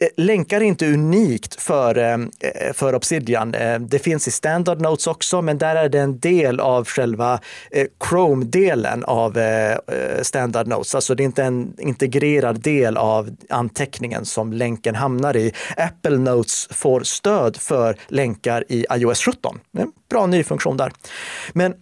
[0.00, 3.54] Eh, länkar är inte unikt för, eh, eh, för Obsidian.
[3.80, 7.40] Det finns i standard notes också, men där är det en del av själva
[8.08, 9.38] Chrome-delen av
[10.22, 10.94] standard notes.
[10.94, 15.52] Alltså det är inte en integrerad del av anteckningen som länken hamnar i.
[15.76, 19.60] Apple Notes får stöd för länkar i iOS 17.
[20.10, 20.92] Bra ny funktion där.
[21.52, 21.74] Men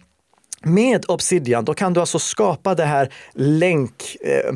[0.63, 4.47] med Obsidian då kan du alltså skapa det här länkmolnet.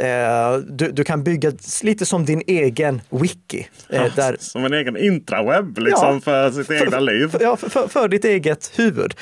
[0.00, 3.68] Eh, du, du, kan bygga lite som din egen wiki.
[3.90, 7.36] Eh, ja, där, som en egen intrawebb liksom, ja, för sitt egna för, liv.
[7.40, 9.14] Ja, för, för, ditt eget huvud.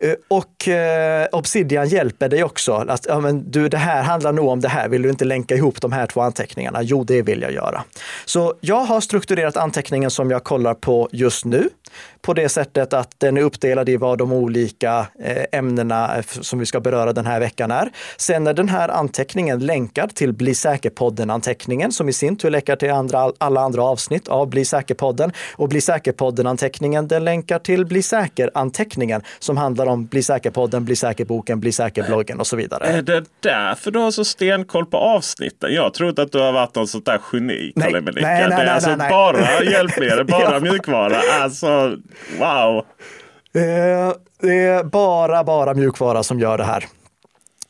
[0.00, 0.68] Eh, och
[1.32, 2.72] Obsidian hjälper dig också.
[2.72, 4.88] Att, ja, men du, det här handlar nog om det här.
[4.88, 6.82] Vill du inte länka ihop de här två anteckningarna?
[6.82, 7.84] Jo, det vill jag göra.
[8.24, 11.68] Så jag har strukturerat anteckningen som jag kollar på just nu
[12.22, 16.58] på det sättet att den är uppdelad i vad de olika eh, ämnena eh, som
[16.58, 17.90] vi ska beröra den här veckan är.
[18.16, 22.90] Sen är den här anteckningen länkad till Bli säker-podden-anteckningen som i sin tur länkar till
[22.90, 25.32] andra, alla andra avsnitt av Bli säker-podden.
[25.56, 31.60] Och Bli säker-podden-anteckningen den länkar till Bli säker-anteckningen som handlar om Bli säker-podden, Bli säker-boken,
[31.60, 32.86] Bli säker-bloggen och så vidare.
[32.86, 35.74] Är det därför du har så stenkoll på avsnitten?
[35.74, 38.48] Jag trodde att du har varit någon sånt där geni, nej, nej, nej, nej, nej,
[38.48, 40.60] nej, Det är alltså nej, bara hjälpmedel, bara ja.
[40.60, 41.16] mjukvara.
[41.40, 41.96] Alltså,
[42.38, 42.84] wow!
[43.54, 46.86] Eh, det är bara, bara mjukvara som gör det här.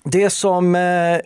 [0.04, 1.18] Det som, eh,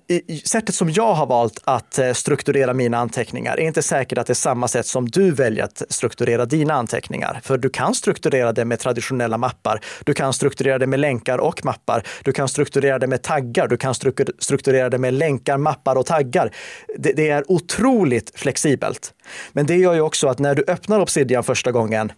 [0.44, 4.32] sättet som jag har valt att eh, strukturera mina anteckningar är inte säkert att det
[4.32, 7.40] är samma sätt som du väljer att strukturera dina anteckningar.
[7.42, 9.80] För du kan strukturera det med traditionella mappar.
[10.04, 12.02] Du kan strukturera det med länkar och mappar.
[12.24, 13.68] Du kan strukturera det med taggar.
[13.68, 13.94] Du kan
[14.38, 16.50] strukturera det med länkar, mappar och taggar.
[16.98, 19.12] Det, det är otroligt flexibelt.
[19.52, 22.12] Men det gör ju också att när du öppnar Obsidian första gången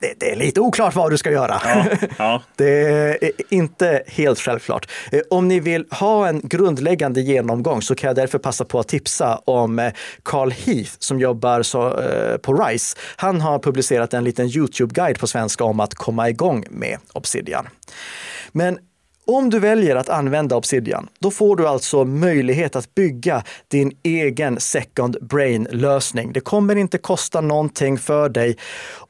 [0.00, 1.60] det, det, är lite oklart vad du ska göra.
[1.64, 1.86] Ja,
[2.18, 2.42] ja.
[2.56, 2.88] Det
[3.24, 4.90] är inte helt självklart.
[5.12, 8.88] Eh, om ni vill ha en grundläggande genomgång så kan jag därför passa på att
[8.88, 12.96] tipsa om eh, Carl Heath som jobbar så, eh, på RISE.
[13.16, 17.68] Han har publicerat en liten Youtube-guide på svenska om att komma igång med Obsidian.
[18.52, 18.78] Men
[19.30, 24.60] om du väljer att använda Obsidian, då får du alltså möjlighet att bygga din egen
[24.60, 26.32] second brain-lösning.
[26.32, 28.56] Det kommer inte kosta någonting för dig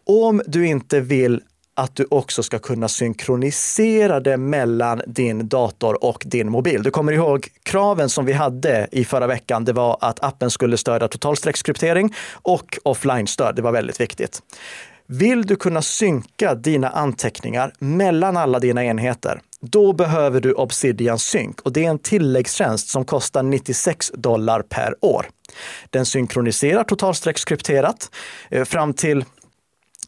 [0.09, 1.41] om du inte vill
[1.79, 6.83] att du också ska kunna synkronisera det mellan din dator och din mobil.
[6.83, 9.65] Du kommer ihåg kraven som vi hade i förra veckan.
[9.65, 13.57] Det var att appen skulle stödja totalstreckskryptering och offline-stöd.
[13.57, 14.43] Det var väldigt viktigt.
[15.07, 21.57] Vill du kunna synka dina anteckningar mellan alla dina enheter, då behöver du Obsidian Sync
[21.63, 25.27] och det är en tilläggstjänst som kostar 96 dollar per år.
[25.91, 28.11] Den synkroniserar totalstreckskrypterat.
[28.51, 29.25] Eh, fram till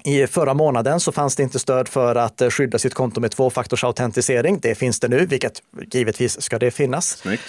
[0.05, 3.31] i förra månaden så fanns det inte stöd för att eh, skydda sitt konto med
[3.31, 4.59] tvåfaktorsautentisering.
[4.63, 7.09] Det finns det nu, vilket givetvis ska det finnas.
[7.09, 7.43] Snyggt.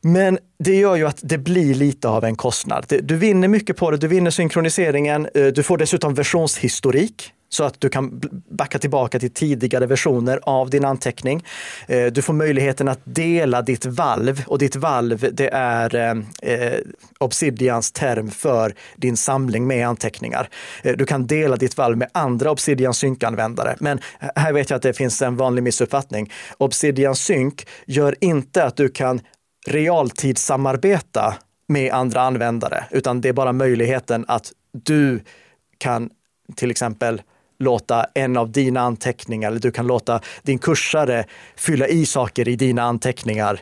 [0.00, 2.86] Men det gör ju att det blir lite av en kostnad.
[3.02, 3.96] Du vinner mycket på det.
[3.96, 5.28] Du vinner synkroniseringen.
[5.34, 10.70] Eh, du får dessutom versionshistorik så att du kan backa tillbaka till tidigare versioner av
[10.70, 11.44] din anteckning.
[11.86, 16.78] Eh, du får möjligheten att dela ditt valv och ditt valv det är eh,
[17.18, 20.48] Obsidians term för din samling med anteckningar.
[20.82, 23.76] Eh, du kan dela ditt valv med andra Obsidian synkanvändare.
[23.80, 26.32] Men här vet jag att det finns en vanlig missuppfattning.
[26.58, 29.20] Obsidian synk gör inte att du kan
[29.66, 31.34] realtidssamarbeta
[31.68, 35.20] med andra användare, utan det är bara möjligheten att du
[35.78, 36.10] kan
[36.56, 37.22] till exempel
[37.62, 41.24] låta en av dina anteckningar, eller du kan låta din kursare
[41.56, 43.60] fylla i saker i dina anteckningar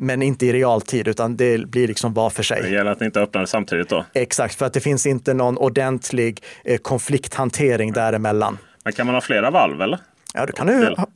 [0.00, 2.62] men inte i realtid, utan det blir liksom var för sig.
[2.62, 4.04] Det gäller att ni inte öppnar det samtidigt då?
[4.14, 8.58] Exakt, för att det finns inte någon ordentlig eh, konflikthantering däremellan.
[8.84, 9.98] Men kan man ha flera valv eller?
[10.34, 10.66] Ja, du kan,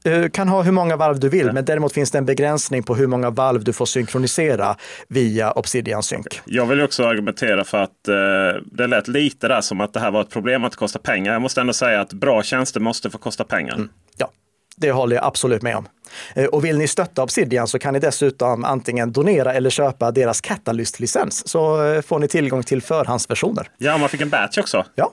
[0.03, 1.53] du eh, kan ha hur många valv du vill, ja.
[1.53, 4.77] men däremot finns det en begränsning på hur många valv du får synkronisera
[5.09, 6.27] via Obsidian Sync.
[6.45, 10.11] Jag vill också argumentera för att eh, det lät lite där som att det här
[10.11, 11.33] var ett problem att det kostar pengar.
[11.33, 13.75] Jag måste ändå säga att bra tjänster måste få kosta pengar.
[13.75, 13.89] Mm.
[14.17, 14.31] Ja,
[14.77, 15.89] Det håller jag absolut med om.
[16.35, 20.41] Eh, och vill ni stötta Obsidian så kan ni dessutom antingen donera eller köpa deras
[20.41, 21.49] Catalyst-licens.
[21.49, 23.69] Så eh, får ni tillgång till förhandsversioner.
[23.79, 24.85] Ja, man fick en batch också.
[24.95, 25.13] Ja.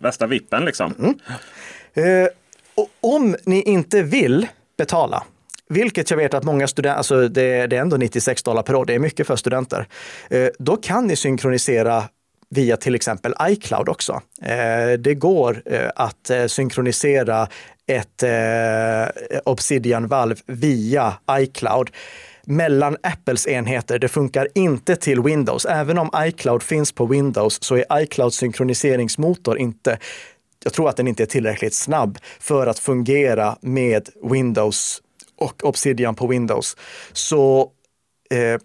[0.00, 0.94] Värsta vippen liksom.
[0.98, 1.14] Mm.
[2.80, 4.46] Och om ni inte vill
[4.78, 5.22] betala,
[5.68, 8.84] vilket jag vet att många studenter, alltså det, det, är ändå 96 dollar per år,
[8.84, 9.86] det är mycket för studenter,
[10.30, 12.04] eh, då kan ni synkronisera
[12.50, 14.20] via till exempel iCloud också.
[14.42, 17.48] Eh, det går eh, att synkronisera
[17.86, 18.24] ett
[19.44, 21.90] Obsidian valv via iCloud
[22.44, 23.98] mellan Apples enheter.
[23.98, 25.64] Det funkar inte till Windows.
[25.64, 29.98] Även om iCloud finns på Windows så är iClouds synkroniseringsmotor inte
[30.64, 35.02] jag tror att den inte är tillräckligt snabb för att fungera med Windows
[35.36, 36.76] och Obsidian på Windows.
[37.12, 37.60] Så
[38.30, 38.60] eh,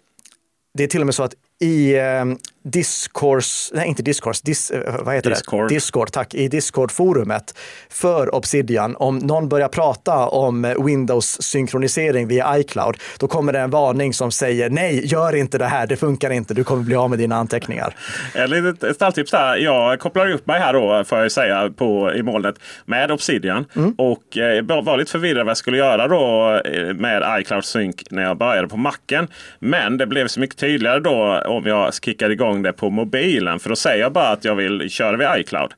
[0.74, 2.24] det är till och med så att i eh,
[2.70, 5.68] Discourse, nej inte Discourse, dis, eh, vad heter Discord.
[5.68, 5.74] det?
[5.74, 6.34] Discord, tack.
[6.34, 7.54] I Discord-forumet
[7.90, 8.96] för Obsidian.
[8.96, 14.70] Om någon börjar prata om Windows-synkronisering via iCloud, då kommer det en varning som säger
[14.70, 17.94] nej, gör inte det här, det funkar inte, du kommer bli av med dina anteckningar.
[18.34, 19.56] Ett litet stalltips här.
[19.56, 22.54] Jag kopplar upp mig här då, får jag säga, på, i molnet
[22.84, 23.64] med Obsidian.
[23.76, 23.94] Mm.
[23.98, 28.22] Och eh, var lite förvirrad vad jag skulle göra då eh, med iCloud Sync när
[28.22, 29.28] jag började på macken.
[29.58, 33.58] Men det blev så mycket tydligare då om jag kickade igång igång det på mobilen.
[33.58, 35.72] För då säger jag bara att jag vill köra via iCloud.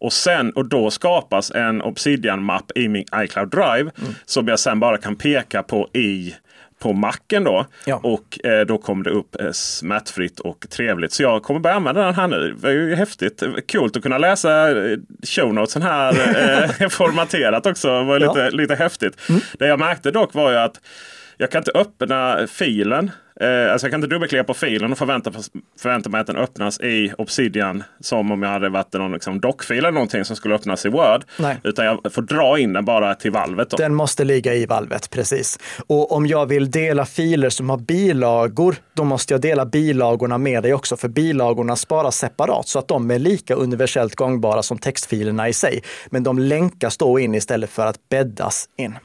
[0.00, 3.90] Och, sen, och då skapas en Obsidian-mapp i min iCloud Drive.
[4.00, 4.14] Mm.
[4.24, 6.34] Som jag sen bara kan peka på i
[6.78, 7.66] på macken då.
[7.84, 8.00] Ja.
[8.02, 11.12] Och eh, då kommer det upp eh, smärtfritt och trevligt.
[11.12, 12.56] Så jag kommer börja använda den här nu.
[12.62, 13.42] Det är ju häftigt.
[13.72, 16.12] Coolt att kunna läsa eh, show notesen här
[16.82, 17.88] eh, formaterat också.
[17.88, 18.50] Det var lite, ja.
[18.50, 19.28] lite häftigt.
[19.28, 19.40] Mm.
[19.58, 20.80] Det jag märkte dock var ju att
[21.38, 23.10] jag kan inte öppna filen
[23.40, 25.32] Eh, alltså jag kan inte dubbelklicka på filen och förvänta,
[25.80, 27.82] förvänta mig att den öppnas i Obsidian.
[28.00, 31.24] Som om jag hade varit någon liksom dockfil eller någonting som skulle öppnas i Word.
[31.38, 31.60] Nej.
[31.64, 33.70] Utan jag får dra in den bara till valvet.
[33.70, 33.76] Då.
[33.76, 35.58] Den måste ligga i valvet, precis.
[35.86, 40.62] Och om jag vill dela filer som har bilagor, då måste jag dela bilagorna med
[40.62, 40.96] dig också.
[40.96, 45.82] För bilagorna sparas separat så att de är lika universellt gångbara som textfilerna i sig.
[46.06, 48.98] Men de länkas då in istället för att bäddas in.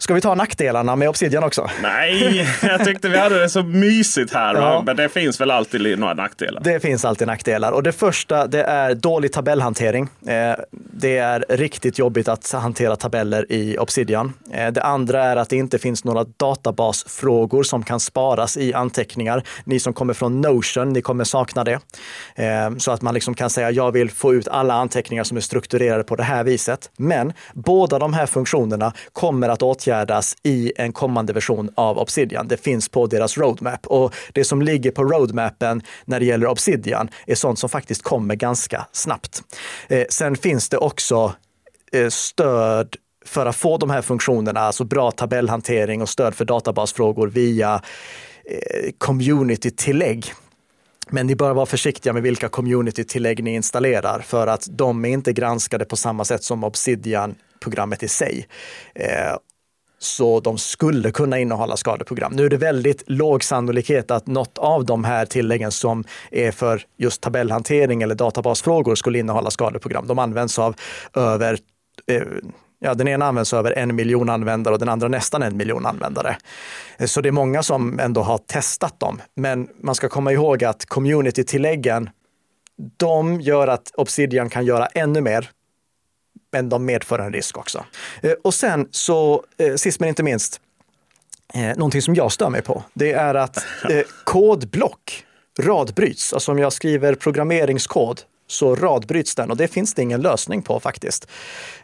[0.00, 1.70] Ska vi ta nackdelarna med Obsidian också?
[1.82, 4.54] Nej, jag tyckte vi hade det så mysigt här.
[4.54, 4.82] Ja.
[4.86, 6.60] Men det finns väl alltid några nackdelar?
[6.64, 7.72] Det finns alltid nackdelar.
[7.72, 10.08] Och det första det är dålig tabellhantering.
[10.26, 14.32] Eh, det är riktigt jobbigt att hantera tabeller i Obsidian.
[14.52, 19.42] Eh, det andra är att det inte finns några databasfrågor som kan sparas i anteckningar.
[19.64, 21.78] Ni som kommer från Notion, ni kommer sakna det.
[22.34, 25.40] Eh, så att man liksom kan säga, jag vill få ut alla anteckningar som är
[25.40, 26.90] strukturerade på det här viset.
[26.96, 32.48] Men båda de här funktionerna kommer att åtgärdas åtgärdas i en kommande version av Obsidian.
[32.48, 37.08] Det finns på deras roadmap och det som ligger på roadmappen när det gäller Obsidian
[37.26, 39.42] är sånt som faktiskt kommer ganska snabbt.
[39.88, 41.34] Eh, sen finns det också
[41.92, 47.28] eh, stöd för att få de här funktionerna, alltså bra tabellhantering och stöd för databasfrågor
[47.28, 47.82] via
[48.44, 50.32] eh, community-tillägg.
[51.10, 55.32] Men ni bör vara försiktiga med vilka community-tillägg ni installerar för att de är inte
[55.32, 58.46] granskade på samma sätt som Obsidian-programmet i sig.
[58.94, 59.36] Eh,
[59.98, 62.32] så de skulle kunna innehålla skadeprogram.
[62.32, 66.82] Nu är det väldigt låg sannolikhet att något av de här tilläggen som är för
[66.96, 70.06] just tabellhantering eller databasfrågor skulle innehålla skadeprogram.
[70.06, 70.74] De används av
[71.14, 71.58] över
[72.06, 72.22] eh,
[72.80, 76.36] Ja, den ena används över en miljon användare och den andra nästan en miljon användare.
[76.98, 79.20] Eh, så det är många som ändå har testat dem.
[79.34, 82.10] Men man ska komma ihåg att community-tilläggen,
[82.96, 85.50] de gör att Obsidian kan göra ännu mer
[86.52, 87.84] men de medför en risk också.
[88.22, 90.60] Eh, och sen så, eh, sist men inte minst,
[91.54, 93.64] eh, någonting som jag stör mig på, det är att
[94.24, 95.24] kodblock
[95.58, 96.32] radbryts.
[96.32, 100.80] Alltså om jag skriver programmeringskod så radbryts den och det finns det ingen lösning på
[100.80, 101.30] faktiskt.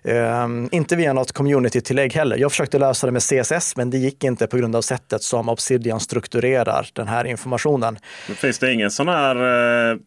[0.02, 2.36] Um, inte via något community-tillägg heller.
[2.36, 5.48] Jag försökte lösa det med CSS, men det gick inte på grund av sättet som
[5.48, 7.98] Obsidian strukturerar den här informationen.
[8.36, 9.98] Finns det ingen sån här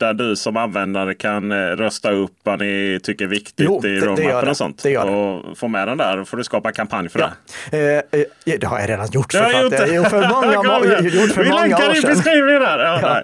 [0.00, 4.00] där du som användare kan eh, rösta upp vad ni tycker är viktigt jo, i
[4.00, 4.82] roadmappen och sånt.
[4.82, 6.16] Det och få med den där.
[6.16, 7.30] Då får du skapa en kampanj för ja.
[7.70, 8.04] det.
[8.14, 9.32] Eh, eh, det har jag redan gjort.
[9.32, 9.94] För, jag gjort det.
[9.94, 12.78] Gjort för många, gjort för Vi många länkar i beskrivningen där.
[12.78, 13.22] Ja,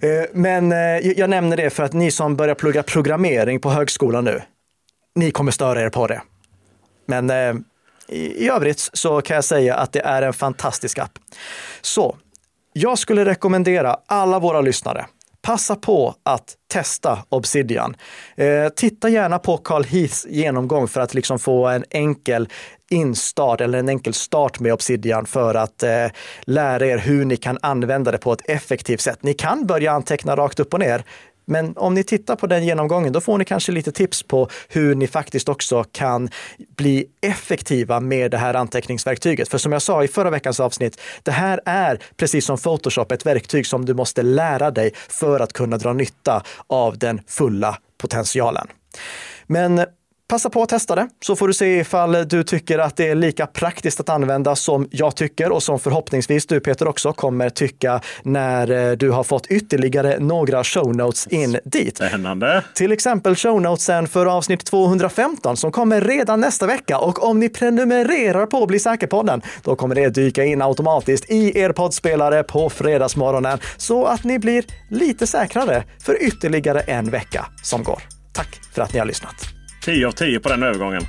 [0.00, 0.08] ja.
[0.08, 0.78] Eh, men eh,
[1.18, 4.42] jag nämner det för att ni som börjar plugga programmering på högskolan nu,
[5.14, 6.22] ni kommer störa er på det.
[7.06, 7.30] Men
[8.08, 11.12] i övrigt så kan jag säga att det är en fantastisk app.
[11.80, 12.16] Så
[12.72, 15.06] jag skulle rekommendera alla våra lyssnare
[15.42, 17.96] passa på att testa Obsidian.
[18.36, 22.48] Eh, titta gärna på Carl Heaths genomgång för att liksom få en enkel
[22.90, 26.06] instart eller en enkel start med Obsidian för att eh,
[26.40, 29.22] lära er hur ni kan använda det på ett effektivt sätt.
[29.22, 31.04] Ni kan börja anteckna rakt upp och ner
[31.44, 34.94] men om ni tittar på den genomgången, då får ni kanske lite tips på hur
[34.94, 36.28] ni faktiskt också kan
[36.76, 39.48] bli effektiva med det här anteckningsverktyget.
[39.48, 43.26] För som jag sa i förra veckans avsnitt, det här är precis som Photoshop ett
[43.26, 48.66] verktyg som du måste lära dig för att kunna dra nytta av den fulla potentialen.
[49.46, 49.84] Men
[50.32, 53.14] Passa på att testa det så får du se ifall du tycker att det är
[53.14, 58.00] lika praktiskt att använda som jag tycker och som förhoppningsvis du Peter också kommer tycka
[58.22, 61.96] när eh, du har fått ytterligare några show notes in dit.
[61.96, 62.64] Spännande.
[62.74, 67.48] Till exempel show notesen för avsnitt 215 som kommer redan nästa vecka och om ni
[67.48, 73.58] prenumererar på Bli säker-podden då kommer det dyka in automatiskt i er poddspelare på fredagsmorgonen
[73.76, 78.02] så att ni blir lite säkrare för ytterligare en vecka som går.
[78.32, 79.61] Tack för att ni har lyssnat.
[79.84, 81.02] 10 av 10 på den övergången.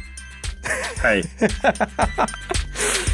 [1.03, 1.23] Hej!